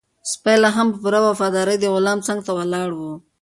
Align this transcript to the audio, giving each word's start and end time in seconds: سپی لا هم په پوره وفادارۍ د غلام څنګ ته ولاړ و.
سپی 0.31 0.55
لا 0.61 0.69
هم 0.77 0.87
په 0.93 0.97
پوره 1.03 1.19
وفادارۍ 1.23 1.77
د 1.79 1.85
غلام 1.95 2.19
څنګ 2.27 2.39
ته 2.45 2.51
ولاړ 2.57 2.89
و. 2.95 3.01